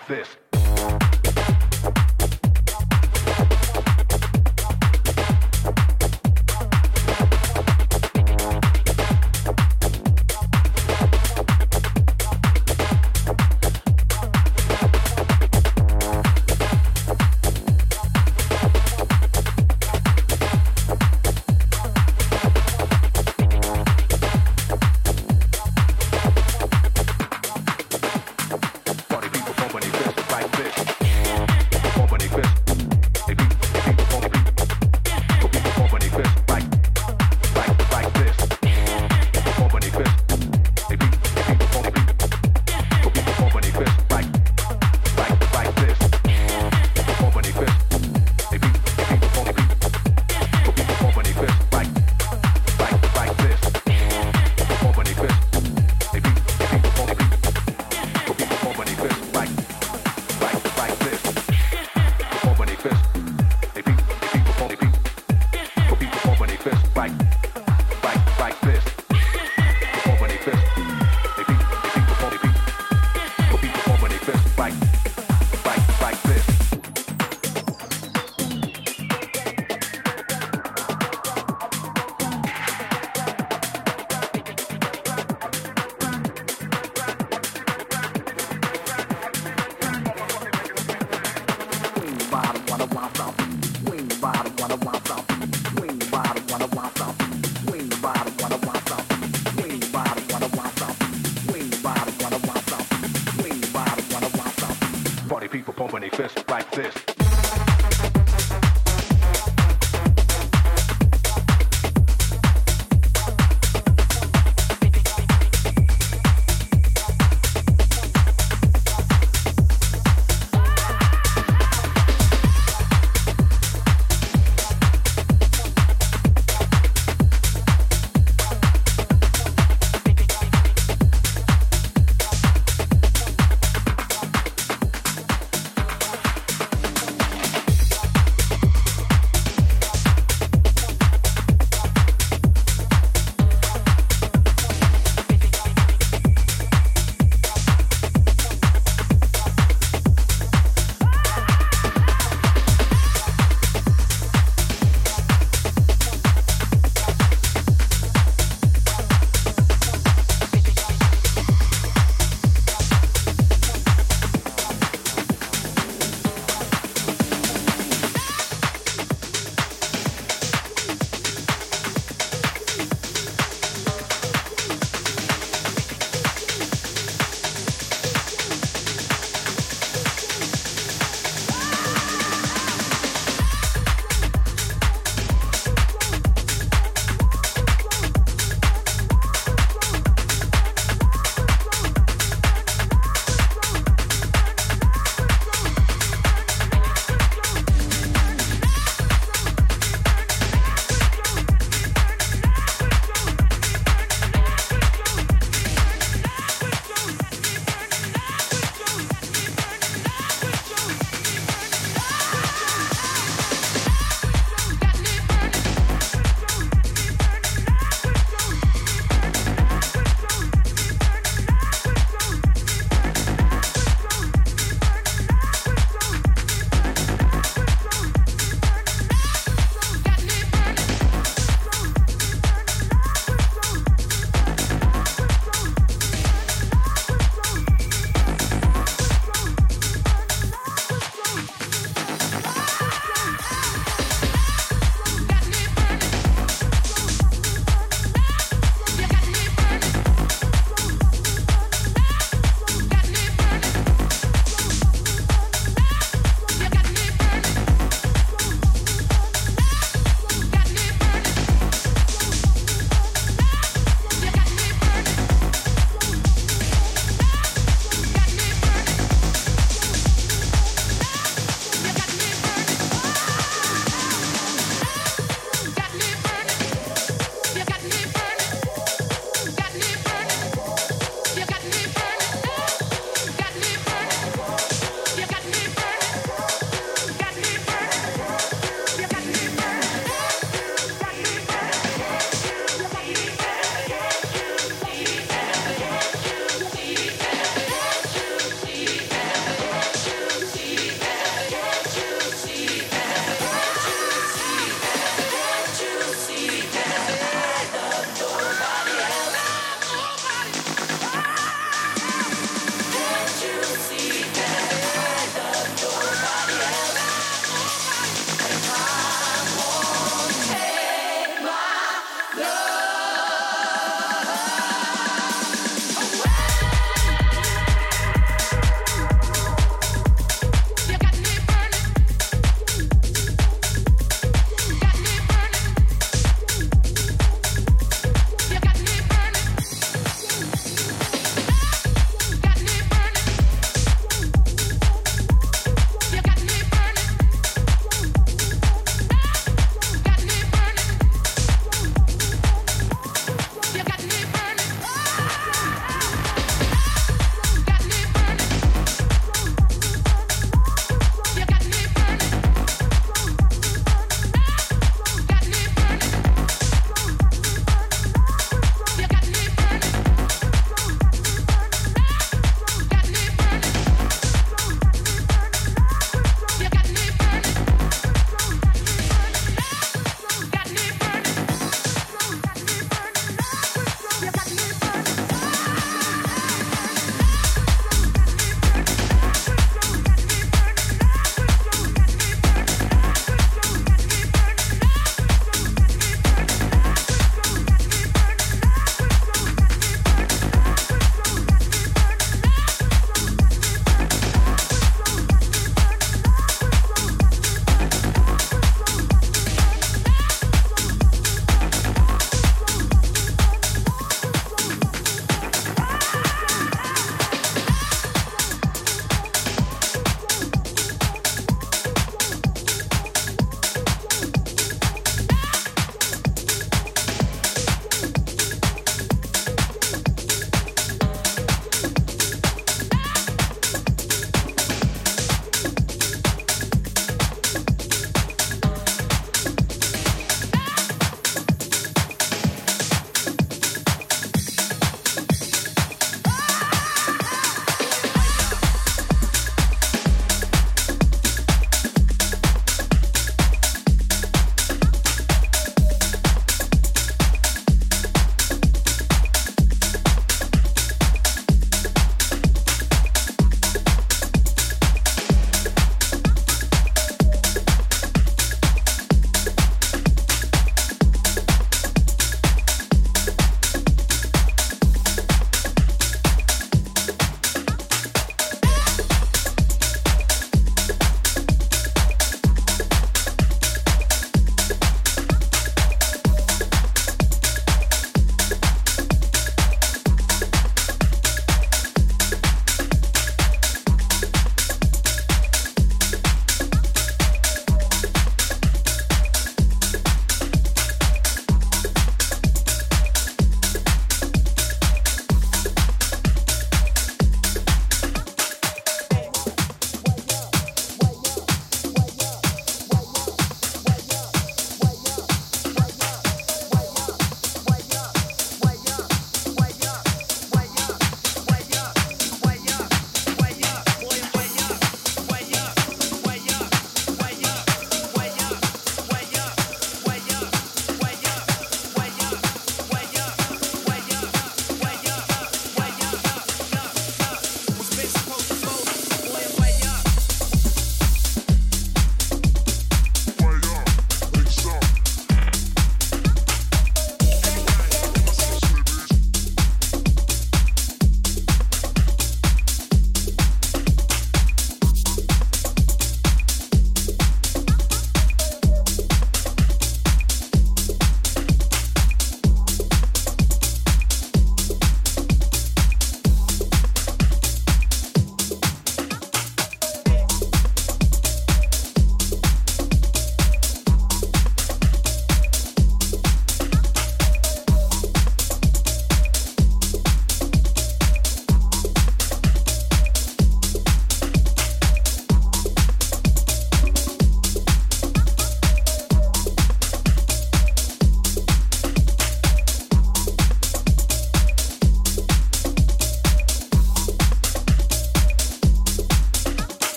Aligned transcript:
like 0.00 0.08
this. 0.08 0.39